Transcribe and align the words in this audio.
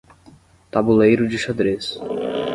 Tabuleiro 0.71 1.23
de 1.31 1.37
xadrez 1.43 1.85